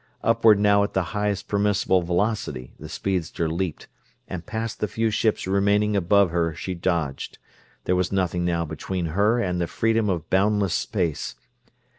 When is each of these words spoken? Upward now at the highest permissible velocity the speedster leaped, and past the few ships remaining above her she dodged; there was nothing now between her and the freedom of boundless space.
Upward 0.23 0.57
now 0.57 0.83
at 0.83 0.95
the 0.95 1.03
highest 1.13 1.47
permissible 1.47 2.01
velocity 2.01 2.73
the 2.79 2.89
speedster 2.89 3.47
leaped, 3.47 3.87
and 4.27 4.43
past 4.47 4.79
the 4.79 4.87
few 4.87 5.11
ships 5.11 5.45
remaining 5.45 5.95
above 5.95 6.31
her 6.31 6.55
she 6.55 6.73
dodged; 6.73 7.37
there 7.83 7.95
was 7.95 8.11
nothing 8.11 8.43
now 8.43 8.65
between 8.65 9.05
her 9.13 9.37
and 9.39 9.61
the 9.61 9.67
freedom 9.67 10.09
of 10.09 10.27
boundless 10.27 10.73
space. 10.73 11.35